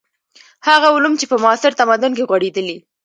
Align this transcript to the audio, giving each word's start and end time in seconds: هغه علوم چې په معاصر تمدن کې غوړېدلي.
هغه 0.67 0.87
علوم 0.95 1.13
چې 1.19 1.25
په 1.31 1.35
معاصر 1.43 1.71
تمدن 1.81 2.11
کې 2.17 2.27
غوړېدلي. 2.29 2.77